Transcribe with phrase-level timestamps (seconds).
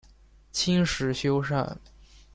[0.51, 1.77] 清时修缮。